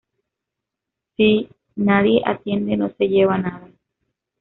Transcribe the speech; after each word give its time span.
Si 1.15 1.47
nadie 1.75 2.23
atiende 2.25 2.75
no 2.75 2.89
se 2.89 3.07
lleva 3.07 3.37
nada. 3.37 3.69